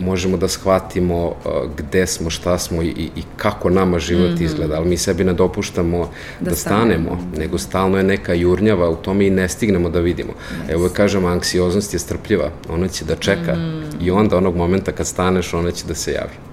[0.00, 1.34] možemo da shvatimo uh,
[1.76, 4.44] gde smo, šta smo i, i kako nama život mm -hmm.
[4.44, 5.98] izgleda, ali mi sebi ne dopuštamo
[6.40, 10.00] da, da stanemo, stanemo, nego stalno je neka jurnjava u tome i ne stignemo da
[10.00, 10.32] vidimo.
[10.32, 10.72] Yes.
[10.72, 14.06] Evo kažem, anksioznost je strpljiva, ona će da čeka mm -hmm.
[14.06, 16.47] i onda onog momenta kad staneš, ona će da se javi.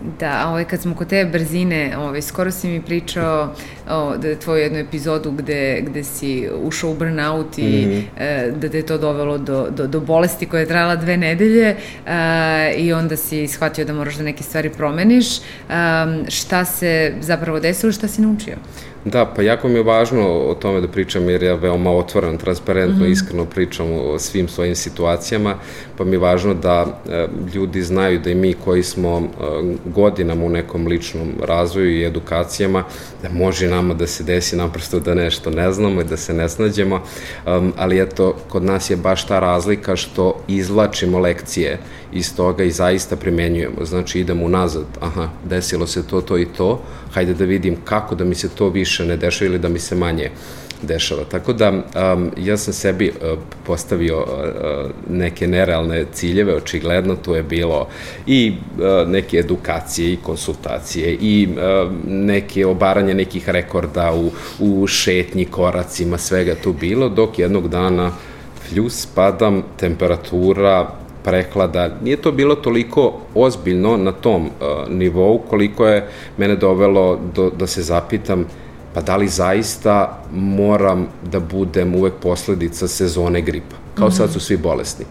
[0.00, 3.54] Da, ovaj, kad smo kod te brzine, ovaj, skoro si mi pričao
[3.90, 8.02] o, da tvoju jednu epizodu gde, gde si ušao u burnout i mm -hmm.
[8.16, 11.76] e, da te je to dovelo do, do, do bolesti koja je trajala dve nedelje
[12.06, 15.38] e, i onda si shvatio da moraš da neke stvari promeniš.
[15.38, 15.40] E,
[16.28, 18.56] šta se zapravo desilo, šta si naučio?
[19.10, 23.04] Da, pa jako mi je važno o tome da pričam jer ja veoma otvoren, transparentno,
[23.04, 23.12] mm -hmm.
[23.12, 25.54] iskreno pričam o svim svojim situacijama,
[25.96, 29.22] pa mi je važno da e, ljudi znaju da i mi koji smo e,
[29.84, 32.84] godinama u nekom ličnom razvoju i edukacijama,
[33.22, 36.48] da može nama da se desi naprosto da nešto ne znamo i da se ne
[36.48, 37.00] snađemo,
[37.46, 41.78] um, ali eto, kod nas je baš ta razlika što izvlačimo lekcije
[42.12, 43.84] iz toga i zaista primenjujemo.
[43.84, 48.24] Znači, idemo unazad, aha, desilo se to, to i to, hajde da vidim kako da
[48.24, 50.30] mi se to više ne dešava ili da mi se manje
[50.82, 51.24] dešava.
[51.24, 57.42] Tako da um, ja sam sebi uh, postavio uh, neke nerealne ciljeve, očigledno tu je
[57.42, 57.88] bilo
[58.26, 65.44] i uh, neke edukacije i konsultacije i uh, neke obaranje nekih rekorda u, u šetnji,
[65.44, 68.12] koracima, svega tu bilo, dok jednog dana
[68.68, 70.90] fljus, padam, temperatura,
[71.24, 71.90] prehlada.
[72.02, 74.50] Nije to bilo toliko ozbiljno na tom uh,
[74.88, 78.44] nivou koliko je mene dovelo do, da se zapitam
[78.94, 83.76] pa da li zaista moram da budem uvek posledica sezone gripa.
[83.94, 84.16] Kao mm -hmm.
[84.16, 85.04] sad su svi bolesni.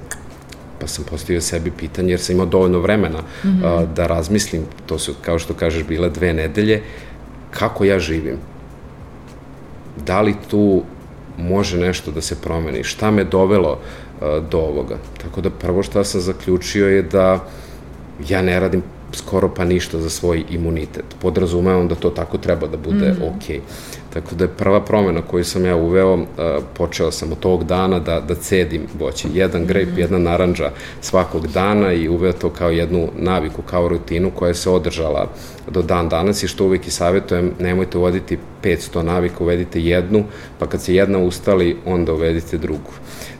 [0.79, 3.83] Pa sam postavio sebi pitanje, jer sam imao dovoljno vremena mm -hmm.
[3.83, 6.81] uh, da razmislim, to su, kao što kažeš, bile dve nedelje,
[7.51, 8.37] kako ja živim.
[10.05, 10.83] Da li tu
[11.37, 12.83] može nešto da se promeni?
[12.83, 13.77] Šta me dovelo uh,
[14.51, 14.97] do ovoga?
[15.21, 17.47] Tako da prvo što sam zaključio je da
[18.29, 21.05] ja ne radim skoro pa ništa za svoj imunitet.
[21.21, 23.23] Podrazumevam da to tako treba da bude mm.
[23.23, 23.61] ok.
[24.13, 26.25] Tako da je prva promena koju sam ja uveo, uh,
[26.73, 29.27] počeo sam od tog dana da, da cedim voće.
[29.33, 29.99] Jedan grejp, mm.
[29.99, 35.27] jedna naranđa svakog dana i uveo to kao jednu naviku, kao rutinu koja se održala
[35.71, 40.23] do dan danas i što uvek i savjetujem, nemojte uvoditi 500 navika, uvedite jednu,
[40.59, 42.91] pa kad se jedna ustali, onda uvedite drugu.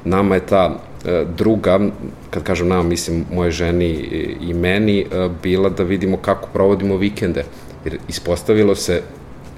[0.04, 0.80] Nama je ta
[1.38, 1.80] druga,
[2.30, 3.90] kad kažem nama, mislim moje ženi
[4.42, 7.44] i meni, e, bila da vidimo kako provodimo vikende.
[7.86, 9.02] Jer ispostavilo se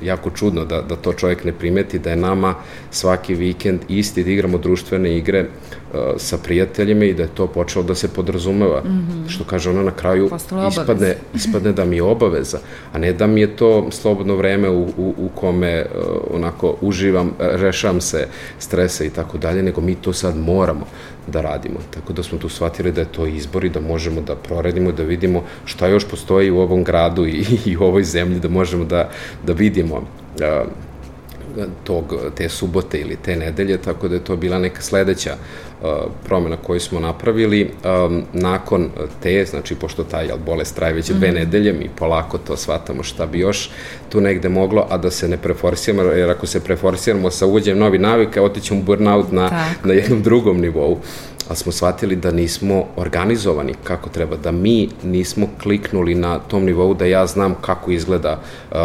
[0.01, 2.55] jako čudno da, da to čovjek ne primeti, da je nama
[2.91, 7.83] svaki vikend isti da igramo društvene igre uh, sa prijateljima i da je to počelo
[7.83, 8.81] da se podrazumeva.
[8.83, 9.29] Mm -hmm.
[9.29, 10.29] Što kaže ona na kraju,
[10.69, 12.59] ispadne, ispadne da mi je obaveza,
[12.93, 16.01] a ne da mi je to slobodno vreme u, u, u kome uh,
[16.33, 18.27] onako uživam, rešam se
[18.59, 20.85] stresa i tako dalje, nego mi to sad moramo
[21.29, 21.79] da radimo.
[21.91, 25.03] Tako da smo tu shvatili da je to izbor i da možemo da proradimo, da
[25.03, 29.09] vidimo šta još postoji u ovom gradu i, i u ovoj zemlji, da možemo da,
[29.45, 30.03] da vidimo
[31.83, 35.35] tog, te subote ili te nedelje, tako da je to bila neka sledeća
[35.81, 35.87] uh,
[36.25, 37.71] promena koju smo napravili.
[38.05, 38.89] Um, nakon
[39.23, 43.03] te, znači pošto taj jel, bolest traje već dve mm nedelje, mi polako to shvatamo
[43.03, 43.69] šta bi još
[44.09, 47.97] tu negde moglo, a da se ne preforsiramo, jer ako se preforsiramo sa uvođenjem novi
[47.97, 49.87] navika, otićemo burnout na, Tako.
[49.87, 50.97] na jednom drugom nivou
[51.49, 56.93] ali smo shvatili da nismo organizovani kako treba, da mi nismo kliknuli na tom nivou
[56.93, 58.77] da ja znam kako izgleda uh,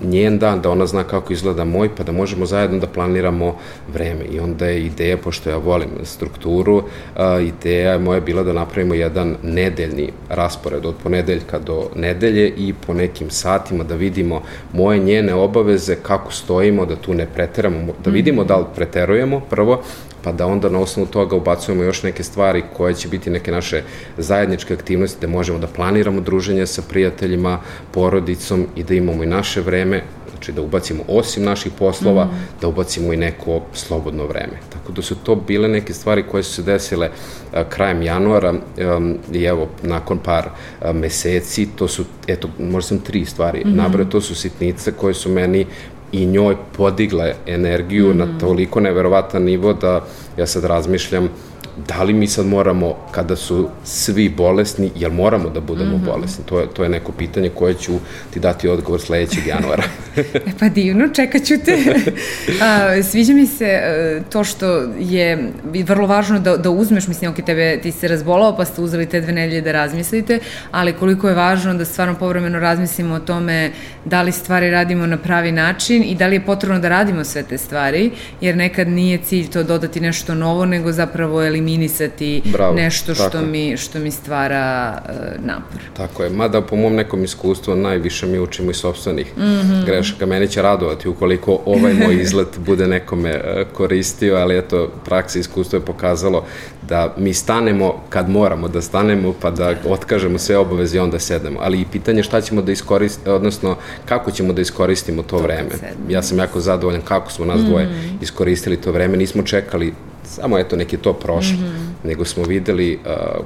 [0.00, 3.56] njen dan, da ona zna kako izgleda moj, pa da možemo zajedno da planiramo
[3.92, 4.24] vreme.
[4.24, 6.82] I onda je ideja, pošto ja volim strukturu,
[7.16, 12.74] a, ideja je moja bila da napravimo jedan nedeljni raspored od ponedeljka do nedelje i
[12.86, 18.10] po nekim satima da vidimo moje njene obaveze, kako stojimo, da tu ne preteramo, da
[18.10, 19.82] vidimo da li preterujemo prvo,
[20.26, 23.82] pa da onda na osnovu toga ubacujemo još neke stvari koje će biti neke naše
[24.18, 27.60] zajedničke aktivnosti, da možemo da planiramo druženje sa prijateljima,
[27.92, 32.30] porodicom i da imamo i naše vreme, znači da ubacimo osim naših poslova, mm.
[32.60, 34.58] da ubacimo i neko slobodno vreme.
[34.72, 37.10] Tako da su to bile neke stvari koje su se desile
[37.52, 42.98] a, krajem januara um, i evo, nakon par a, meseci, to su, eto, možda sam
[42.98, 43.76] tri stvari mm -hmm.
[43.76, 45.66] nabrao, to su sitnice koje su meni
[46.12, 48.18] i njoj podigle energiju mm.
[48.18, 50.04] na toliko neverovatan nivo da
[50.36, 51.28] ja sad razmišljam
[51.76, 56.06] da li mi sad moramo, kada su svi bolesni, jel moramo da budemo mm -hmm.
[56.06, 56.44] bolesni?
[56.44, 57.92] To je, to je neko pitanje koje ću
[58.30, 59.82] ti dati odgovor sledećeg januara.
[60.48, 61.76] e pa divno, čekat ću te.
[62.62, 64.66] A, sviđa mi se e, to što
[64.98, 65.52] je
[65.84, 69.20] vrlo važno da, da uzmeš, mislim, ok, tebe, ti se razbolao, pa ste uzeli te
[69.20, 70.38] dve nedelje da razmislite,
[70.70, 73.70] ali koliko je važno da stvarno povremeno razmislimo o tome
[74.04, 77.42] da li stvari radimo na pravi način i da li je potrebno da radimo sve
[77.42, 78.10] te stvari,
[78.40, 83.28] jer nekad nije cilj to dodati nešto novo, nego zapravo eliminirati eliminisati Bravo, nešto što
[83.28, 83.46] tako.
[83.46, 85.80] mi, što mi stvara uh, napor.
[85.96, 89.86] Tako je, mada po mom nekom iskustvu najviše mi učimo i sobstvenih mm -hmm.
[89.86, 90.26] grešaka.
[90.26, 95.40] Mene će radovati ukoliko ovaj moj izlet bude nekome uh, koristio, ali eto, praksa i
[95.40, 96.44] iskustvo je pokazalo
[96.88, 101.58] da mi stanemo kad moramo da stanemo, pa da otkažemo sve obaveze i onda sedemo.
[101.62, 105.70] Ali i pitanje šta ćemo da iskoristimo, odnosno kako ćemo da iskoristimo to, to vreme.
[106.08, 107.64] Ja sam jako zadovoljan kako smo nas mm.
[107.64, 107.88] dvoje
[108.22, 109.16] iskoristili to vreme.
[109.16, 109.92] Nismo čekali
[110.26, 112.08] samo eto neki to prošlo, mm -hmm.
[112.08, 113.44] nego smo videli uh,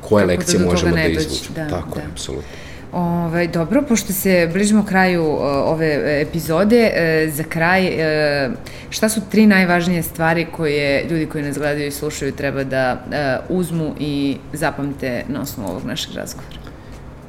[0.00, 1.54] koje Kako lekcije da možemo da izvučemo.
[1.54, 2.00] Da, Tako da.
[2.00, 2.48] je, apsolutno.
[2.92, 8.52] Ove, ovaj, dobro, pošto se bližimo kraju uh, ove epizode, uh, za kraj, uh,
[8.90, 13.02] šta su tri najvažnije stvari koje ljudi koji nas gledaju i slušaju treba da
[13.48, 16.56] uzmu i zapamte na osnovu ovog našeg razgovora?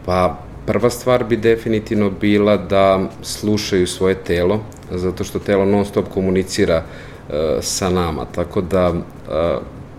[0.05, 6.05] Pa, prva stvar bi definitivno bila da slušaju svoje telo, zato što telo non stop
[6.13, 7.08] komunicira uh,
[7.61, 8.93] sa nama, tako da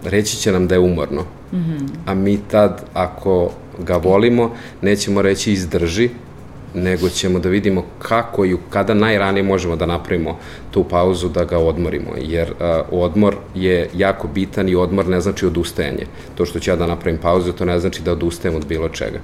[0.04, 1.22] reći će nam da je umorno.
[1.52, 1.88] Mm -hmm.
[2.06, 4.50] A mi tad, ako ga volimo,
[4.82, 6.10] nećemo reći izdrži,
[6.74, 10.38] nego ćemo da vidimo kako i kada najranije možemo da napravimo
[10.70, 15.46] tu pauzu da ga odmorimo, jer uh, odmor je jako bitan i odmor ne znači
[15.46, 16.06] odustajanje.
[16.34, 19.18] To što ću ja da napravim pauzu, to ne znači da odustajem od bilo čega.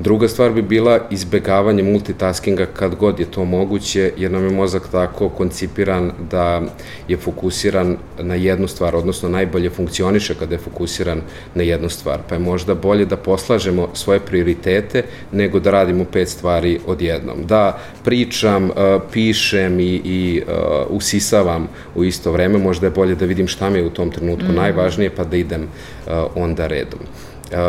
[0.00, 4.88] Druga stvar bi bila izbegavanje multitaskinga kad god je to moguće, jer nam je mozak
[4.92, 6.62] tako koncipiran da
[7.08, 11.20] je fokusiran na jednu stvar, odnosno najbolje funkcioniše kada je fokusiran
[11.54, 12.20] na jednu stvar.
[12.28, 17.46] Pa je možda bolje da poslažemo svoje prioritete nego da radimo pet stvari odjednom.
[17.46, 18.72] Da pričam, uh,
[19.12, 20.54] pišem i, i uh,
[20.88, 24.52] usisavam u isto vreme, možda je bolje da vidim šta mi je u tom trenutku
[24.52, 24.54] mm.
[24.54, 27.00] najvažnije pa da idem uh, onda redom.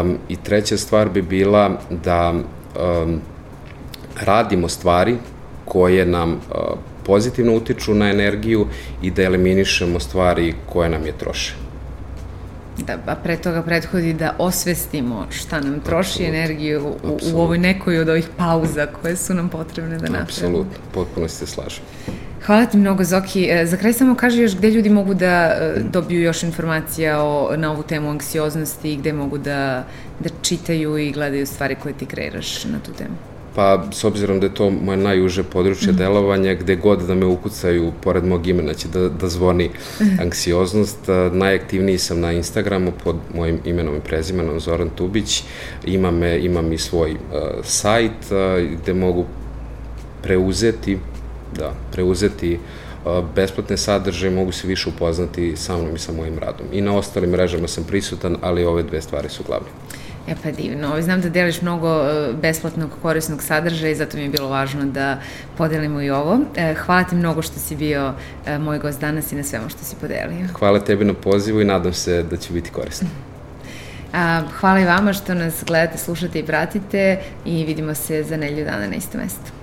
[0.01, 3.21] Um, I treća stvar bi bila da um,
[4.25, 5.15] radimo stvari
[5.65, 8.67] koje nam uh, pozitivno utiču na energiju
[9.01, 11.70] i da eliminišemo stvari koje nam je troše.
[12.77, 16.29] Da, a pre toga prethodi da osvestimo šta nam troši Absolut.
[16.29, 17.35] energiju u, Absolut.
[17.35, 20.23] u ovoj nekoj od ovih pauza koje su nam potrebne da napravimo.
[20.23, 21.83] Apsolutno, potpuno se slažem.
[22.45, 23.47] Hvala ti mnogo, Zoki.
[23.49, 27.53] E, za kraj samo kaži još gde ljudi mogu da e, dobiju još informacija o,
[27.57, 29.85] na ovu temu anksioznosti i gde mogu da,
[30.19, 33.30] da čitaju i gledaju stvari koje ti kreiraš na tu temu.
[33.55, 35.95] Pa, s obzirom da je to moje najuže područje mm.
[35.95, 39.69] delovanja, gde god da me ukucaju, pored mog imena će da, da zvoni
[40.01, 40.21] mhm.
[40.21, 40.99] anksioznost.
[41.31, 45.43] Najaktivniji sam na Instagramu pod mojim imenom i prezimenom Zoran Tubić.
[45.85, 47.17] Imam, imam i svoj uh,
[47.63, 49.25] sajt uh, gde mogu
[50.23, 50.97] preuzeti
[51.57, 52.59] da, preuzeti
[53.35, 56.67] besplatne sadržaje, mogu se više upoznati sa mnom i sa mojim radom.
[56.71, 59.67] I na ostalim mrežama sam prisutan, ali ove dve stvari su glavne.
[60.27, 61.01] E pa divno.
[61.01, 65.17] Znam da deliš mnogo e, besplatnog korisnog sadržaja i zato mi je bilo važno da
[65.57, 66.39] podelimo i ovo.
[66.55, 68.13] E, hvala ti mnogo što si bio
[68.45, 70.47] e, moj gost danas i na svemu što si podelio.
[70.59, 73.07] Hvala tebi na pozivu i nadam se da će biti korisno.
[74.59, 78.87] Hvala i vama što nas gledate, slušate i pratite i vidimo se za nelju dana
[78.87, 79.60] na isto mesto.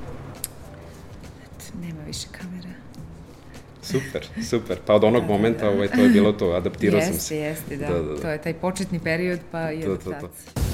[3.89, 4.79] Super, super.
[4.87, 5.77] Pa od onog da, da momenta da, da.
[5.77, 7.37] Ovaj, to je bilo to, adaptirao jeste, sam se.
[7.37, 7.99] Jeste, jeste, da.
[7.99, 8.21] da, da, da.
[8.21, 10.21] To je taj početni period, pa i da, adaptacija.
[10.21, 10.68] Da, da, da.